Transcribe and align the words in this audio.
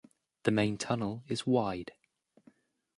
The 0.45 0.49
main 0.51 0.79
tunnel 0.79 1.23
is 1.27 1.45
wide. 1.45 1.91